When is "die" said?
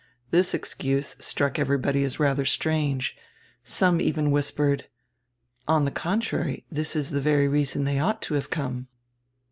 7.11-7.19